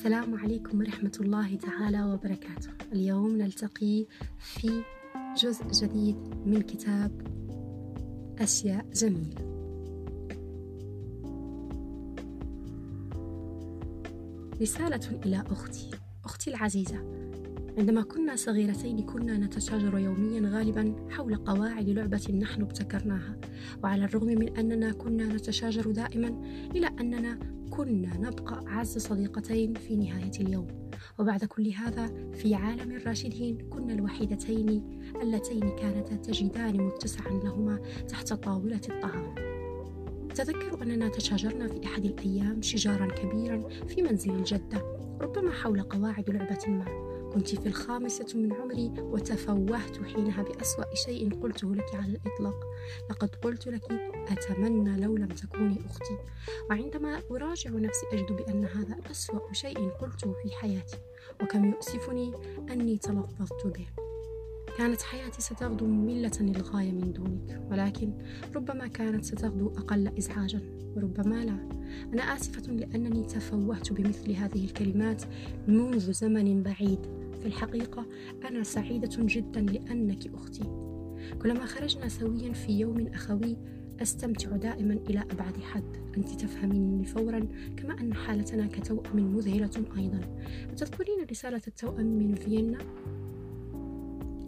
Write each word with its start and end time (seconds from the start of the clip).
السلام 0.00 0.34
عليكم 0.34 0.78
ورحمة 0.78 1.18
الله 1.20 1.56
تعالى 1.56 2.04
وبركاته. 2.04 2.70
اليوم 2.92 3.36
نلتقي 3.36 4.06
في 4.38 4.82
جزء 5.42 5.64
جديد 5.72 6.16
من 6.46 6.62
كتاب 6.62 7.12
أشياء 8.38 8.86
جميلة. 8.94 9.34
رسالة 14.62 15.20
إلى 15.26 15.44
أختي. 15.50 15.90
أختي 16.24 16.50
العزيزة 16.50 16.98
عندما 17.78 18.02
كنا 18.02 18.36
صغيرتين 18.36 19.02
كنا 19.02 19.36
نتشاجر 19.36 19.98
يوميا 19.98 20.40
غالبا 20.50 20.94
حول 21.10 21.36
قواعد 21.36 21.88
لعبة 21.88 22.38
نحن 22.40 22.62
ابتكرناها 22.62 23.36
وعلى 23.84 24.04
الرغم 24.04 24.26
من 24.26 24.56
أننا 24.56 24.92
كنا 24.92 25.26
نتشاجر 25.26 25.90
دائما 25.90 26.28
إلا 26.76 26.86
أننا 26.86 27.59
كنا 27.70 28.16
نبقى 28.16 28.64
أعز 28.66 28.98
صديقتين 28.98 29.74
في 29.74 29.96
نهاية 29.96 30.32
اليوم. 30.40 30.66
وبعد 31.18 31.44
كل 31.44 31.68
هذا 31.68 32.32
في 32.32 32.54
عالم 32.54 32.90
الراشدين 32.96 33.58
كنا 33.70 33.92
الوحيدتين 33.92 35.00
اللتين 35.22 35.60
كانتا 35.60 36.16
تجدان 36.16 36.76
متسعا 36.76 37.30
لهما 37.44 37.80
تحت 38.08 38.32
طاولة 38.32 38.80
الطعام. 38.88 39.34
أتذكر 40.30 40.82
أننا 40.82 41.08
تشاجرنا 41.08 41.68
في 41.68 41.84
أحد 41.84 42.04
الأيام 42.04 42.62
شجارا 42.62 43.06
كبيرا 43.06 43.68
في 43.88 44.02
منزل 44.02 44.30
الجدة 44.30 44.96
ربما 45.20 45.50
حول 45.50 45.82
قواعد 45.82 46.30
لعبة 46.30 46.68
ما. 46.68 47.09
كنت 47.34 47.48
في 47.48 47.66
الخامسة 47.66 48.26
من 48.34 48.52
عمري 48.52 48.92
وتفوهت 48.98 50.04
حينها 50.04 50.42
بأسوأ 50.42 50.94
شيء 50.94 51.34
قلته 51.34 51.74
لك 51.74 51.94
على 51.94 52.12
الإطلاق. 52.12 52.64
لقد 53.10 53.34
قلت 53.34 53.66
لك 53.66 53.92
أتمنى 54.28 55.00
لو 55.00 55.16
لم 55.16 55.28
تكوني 55.28 55.76
أختي. 55.86 56.18
وعندما 56.70 57.20
أراجع 57.30 57.70
نفسي 57.70 58.06
أجد 58.12 58.32
بأن 58.32 58.64
هذا 58.64 58.96
أسوأ 59.10 59.52
شيء 59.52 59.88
قلته 59.90 60.32
في 60.42 60.50
حياتي. 60.56 60.96
وكم 61.42 61.64
يؤسفني 61.64 62.32
أني 62.70 62.98
تلفظت 62.98 63.66
به. 63.66 63.86
كانت 64.78 65.02
حياتي 65.02 65.42
ستغدو 65.42 65.86
مملة 65.86 66.32
للغاية 66.40 66.92
من 66.92 67.12
دونك. 67.12 67.62
ولكن 67.70 68.12
ربما 68.56 68.86
كانت 68.86 69.24
ستغدو 69.24 69.68
أقل 69.68 70.08
إزعاجا. 70.18 70.60
وربما 70.96 71.44
لا. 71.44 71.80
أنا 72.14 72.22
آسفة 72.22 72.72
لأنني 72.72 73.24
تفوهت 73.24 73.92
بمثل 73.92 74.32
هذه 74.32 74.64
الكلمات 74.64 75.22
منذ 75.66 76.12
زمن 76.12 76.62
بعيد. 76.62 77.19
في 77.40 77.46
الحقيقة 77.46 78.06
أنا 78.48 78.62
سعيدة 78.62 79.10
جدا 79.18 79.60
لأنك 79.60 80.34
أختي. 80.34 80.64
كلما 81.42 81.64
خرجنا 81.64 82.08
سويا 82.08 82.52
في 82.52 82.72
يوم 82.72 83.06
أخوي 83.06 83.56
أستمتع 84.02 84.56
دائما 84.56 84.94
إلى 84.94 85.24
أبعد 85.30 85.56
حد. 85.60 85.96
أنت 86.16 86.28
تفهميني 86.28 87.04
فورا 87.04 87.48
كما 87.76 88.00
أن 88.00 88.14
حالتنا 88.14 88.66
كتوأم 88.66 89.36
مذهلة 89.36 89.84
أيضا. 89.98 90.20
تذكرين 90.76 91.26
رسالة 91.30 91.62
التوأم 91.68 92.18
من 92.18 92.34
فيينا؟ 92.34 92.78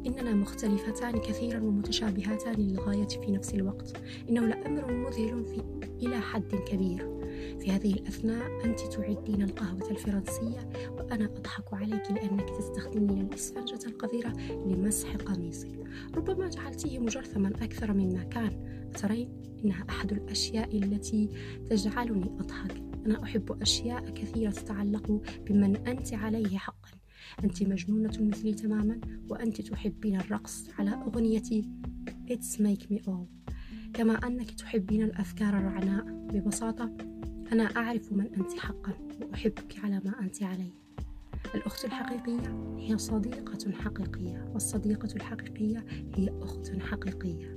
إننا 0.07 0.35
مختلفتان 0.35 1.19
كثيرا 1.19 1.61
ومتشابهاتان 1.61 2.55
للغاية 2.55 3.09
في 3.09 3.33
نفس 3.33 3.55
الوقت. 3.55 3.97
إنه 4.29 4.47
لأمر 4.47 4.93
مذهل 4.93 5.45
في 5.45 5.63
إلى 6.07 6.21
حد 6.21 6.55
كبير. 6.67 7.22
في 7.61 7.71
هذه 7.71 7.93
الأثناء 7.93 8.65
أنت 8.65 8.81
تعدين 8.81 9.43
القهوة 9.43 9.91
الفرنسية 9.91 10.69
وأنا 10.91 11.25
أضحك 11.25 11.75
عليك 11.75 12.11
لأنك 12.11 12.51
تستخدمين 12.59 13.21
الإسفنجة 13.21 13.87
القذرة 13.87 14.33
لمسح 14.67 15.17
قميصك. 15.17 15.79
ربما 16.15 16.49
جعلتيه 16.49 16.99
مجرثما 16.99 17.49
أكثر 17.49 17.93
مما 17.93 18.23
كان. 18.23 18.83
ترين 18.99 19.43
إنها 19.65 19.85
أحد 19.91 20.13
الأشياء 20.13 20.79
التي 20.79 21.31
تجعلني 21.71 22.37
أضحك. 22.41 22.83
أنا 23.07 23.23
أحب 23.23 23.63
أشياء 23.63 24.11
كثيرة 24.11 24.51
تتعلق 24.51 25.23
بمن 25.47 25.77
أنت 25.77 26.15
عليه 26.15 26.59
حقا. 26.59 26.91
أنت 27.45 27.63
مجنونة 27.63 28.13
مثلي 28.21 28.55
تماما 28.55 29.01
وأنت 29.29 29.61
تحبين 29.61 30.21
الرقص 30.21 30.69
على 30.79 30.91
أغنية 30.91 31.63
It's 32.31 32.59
Make 32.59 32.87
Me 32.91 33.07
All. 33.07 33.53
كما 33.95 34.13
أنك 34.15 34.51
تحبين 34.51 35.03
الأفكار 35.03 35.59
الرعناء. 35.59 36.05
ببساطة 36.05 37.12
أنا 37.53 37.63
أعرف 37.63 38.13
من 38.13 38.35
أنت 38.35 38.53
حقا 38.59 38.93
وأحبك 39.23 39.79
على 39.85 40.01
ما 40.05 40.21
أنت 40.21 40.43
عليه. 40.43 40.73
الأخت 41.55 41.85
الحقيقية 41.85 42.77
هي 42.79 42.99
صديقة 42.99 43.73
حقيقية 43.73 44.51
والصديقة 44.53 45.09
الحقيقية 45.17 45.85
هي 46.15 46.29
أخت 46.43 46.81
حقيقية. 46.81 47.57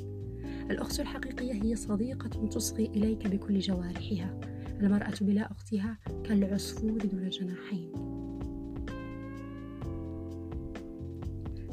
الأخت 0.72 1.00
الحقيقية 1.00 1.54
هي 1.54 1.76
صديقة 1.76 2.48
تصغي 2.48 2.86
إليك 2.86 3.28
بكل 3.28 3.60
جوارحها. 3.60 4.40
المرأة 4.82 5.14
بلا 5.22 5.52
أختها 5.52 5.98
كالعصفور 6.24 6.98
دون 6.98 7.30
جناحين. 7.30 7.92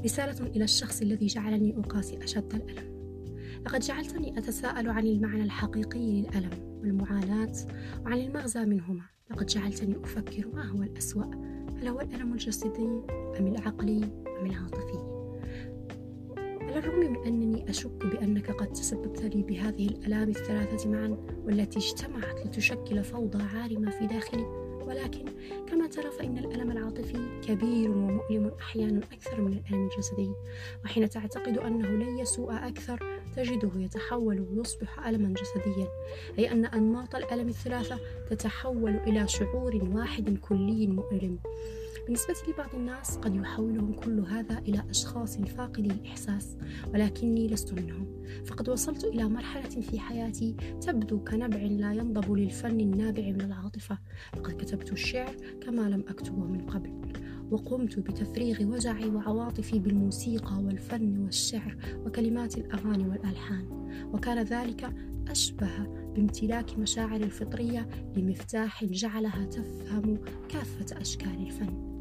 رسالة 0.04 0.46
إلى 0.46 0.64
الشخص 0.64 1.02
الذي 1.02 1.26
جعلني 1.26 1.78
أقاسي 1.78 2.24
أشد 2.24 2.54
الألم. 2.54 2.91
لقد 3.66 3.80
جعلتني 3.80 4.38
أتساءل 4.38 4.90
عن 4.90 5.06
المعنى 5.06 5.42
الحقيقي 5.42 6.20
للألم 6.20 6.50
والمعاناة 6.80 7.52
وعن 8.04 8.18
المغزى 8.18 8.64
منهما. 8.64 9.04
لقد 9.30 9.46
جعلتني 9.46 9.96
أفكر 10.04 10.48
ما 10.54 10.64
هو 10.64 10.82
الأسوأ 10.82 11.24
هل 11.76 11.88
هو 11.88 12.00
الألم 12.00 12.32
الجسدي 12.32 12.86
أم 13.38 13.46
العقلي 13.46 14.04
أم 14.40 14.46
العاطفي؟ 14.46 15.12
على 16.62 16.78
الرغم 16.78 17.00
من 17.00 17.26
أنني 17.26 17.70
أشك 17.70 18.06
بأنك 18.06 18.50
قد 18.50 18.72
تسببت 18.72 19.22
لي 19.22 19.42
بهذه 19.42 19.86
الآلام 19.86 20.28
الثلاثة 20.28 20.90
معا 20.90 21.16
والتي 21.44 21.78
اجتمعت 21.78 22.46
لتشكل 22.46 23.04
فوضى 23.04 23.42
عارمة 23.42 23.90
في 23.90 24.06
داخلي 24.06 24.44
ولكن 24.86 25.24
كما 25.66 25.86
ترى 25.86 26.10
فإن 26.10 26.38
الألم 26.38 26.70
العاطفي 26.70 27.40
كبير 27.48 27.90
ومؤلم 27.90 28.50
أحيانا 28.60 29.00
أكثر 29.12 29.40
من 29.40 29.52
الألم 29.52 29.88
الجسدي 29.88 30.32
وحين 30.84 31.08
تعتقد 31.08 31.58
أنه 31.58 31.88
لن 31.88 32.18
يسوء 32.18 32.52
أكثر 32.52 33.11
تجده 33.36 33.70
يتحول 33.76 34.40
ويصبح 34.40 35.06
ألما 35.06 35.34
جسديا 35.34 35.88
أي 36.38 36.52
أن 36.52 36.64
أنماط 36.64 37.14
الألم 37.14 37.48
الثلاثة 37.48 37.98
تتحول 38.30 38.96
إلى 38.96 39.28
شعور 39.28 39.76
واحد 39.92 40.38
كلي 40.38 40.86
مؤلم. 40.86 41.38
بالنسبة 42.04 42.34
لبعض 42.48 42.74
الناس 42.74 43.16
قد 43.16 43.34
يحولهم 43.34 43.92
كل 43.92 44.20
هذا 44.20 44.58
إلى 44.58 44.84
أشخاص 44.90 45.36
فاقدي 45.38 45.90
الإحساس 45.90 46.56
ولكني 46.94 47.48
لست 47.48 47.72
منهم. 47.72 48.22
فقد 48.44 48.68
وصلت 48.68 49.04
إلى 49.04 49.24
مرحلة 49.24 49.80
في 49.80 49.98
حياتي 49.98 50.56
تبدو 50.80 51.24
كنبع 51.24 51.58
لا 51.58 51.92
ينضب 51.92 52.32
للفن 52.32 52.80
النابع 52.80 53.22
من 53.22 53.40
العاطفة. 53.40 53.98
لقد 54.36 54.52
كتبت 54.52 54.92
الشعر 54.92 55.36
كما 55.60 55.82
لم 55.82 56.04
أكتبه 56.08 56.44
من 56.44 56.60
قبل. 56.66 57.12
وقمت 57.52 57.98
بتفريغ 57.98 58.62
وجعي 58.62 59.10
وعواطفي 59.10 59.78
بالموسيقى 59.78 60.62
والفن 60.64 61.18
والشعر 61.18 61.76
وكلمات 62.06 62.58
الأغاني 62.58 63.08
والألحان. 63.08 63.64
وكان 64.12 64.42
ذلك 64.42 64.92
أشبه 65.28 65.86
بامتلاك 66.14 66.78
مشاعر 66.78 67.16
الفطرية 67.16 67.88
لمفتاح 68.16 68.84
جعلها 68.84 69.44
تفهم 69.44 70.18
كافة 70.48 71.00
أشكال 71.00 71.46
الفن. 71.46 71.92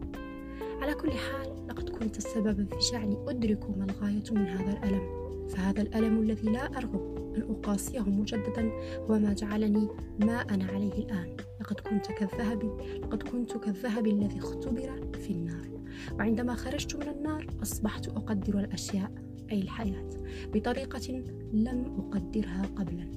على 0.81 0.93
كل 0.93 1.11
حال 1.11 1.67
لقد 1.69 1.89
كنت 1.89 2.17
السبب 2.17 2.67
في 2.73 2.91
جعلي 2.91 3.17
أدرك 3.27 3.77
ما 3.77 3.85
الغاية 3.85 4.23
من 4.31 4.47
هذا 4.47 4.71
الألم. 4.71 5.21
فهذا 5.49 5.81
الألم 5.81 6.19
الذي 6.19 6.49
لا 6.49 6.77
أرغب 6.77 7.33
أن 7.35 7.41
أقاسيه 7.41 8.01
مجددا 8.09 8.71
هو 9.09 9.19
ما 9.19 9.33
جعلني 9.33 9.87
ما 10.19 10.41
أنا 10.41 10.65
عليه 10.65 10.93
الآن. 10.93 11.50
لقد 11.61 11.79
كنت 11.79 12.07
كالذهب 12.11 12.63
لقد 13.03 13.23
كنت 13.23 13.57
كالذهب 13.57 14.07
الذي 14.07 14.39
اختبر 14.39 15.11
في 15.13 15.29
النار. 15.29 15.81
وعندما 16.13 16.55
خرجت 16.55 16.95
من 16.95 17.07
النار 17.07 17.47
أصبحت 17.61 18.07
أقدر 18.07 18.59
الأشياء 18.59 19.11
أي 19.51 19.61
الحياة 19.61 20.09
بطريقة 20.53 21.23
لم 21.53 21.85
أقدرها 21.97 22.61
قبلا. 22.75 23.11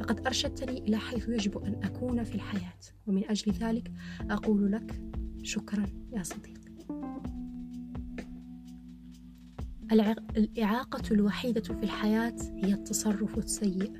لقد 0.00 0.26
أرشدتني 0.26 0.78
إلى 0.78 0.96
حيث 0.96 1.28
يجب 1.28 1.58
أن 1.58 1.80
أكون 1.84 2.24
في 2.24 2.34
الحياة. 2.34 2.80
ومن 3.06 3.24
أجل 3.30 3.52
ذلك 3.52 3.92
أقول 4.30 4.72
لك 4.72 5.00
شكرا 5.42 5.86
يا 6.12 6.22
صديقي. 6.22 6.58
الإعاقة 10.36 11.02
الوحيدة 11.10 11.60
في 11.60 11.82
الحياة 11.82 12.36
هي 12.54 12.72
التصرف 12.72 13.38
السيء. 13.38 13.92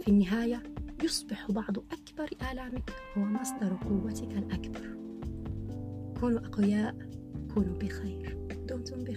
في 0.00 0.08
النهاية 0.08 0.62
يصبح 1.04 1.50
بعض 1.50 1.78
أكبر 1.78 2.30
آلامك 2.52 2.90
هو 3.18 3.24
مصدر 3.24 3.76
قوتك 3.88 4.32
الأكبر. 4.32 4.96
كونوا 6.20 6.40
أقوياء 6.40 6.96
كونوا 7.54 7.78
بخير. 7.78 8.38
دمتم 8.68 9.04
بخير. 9.04 9.09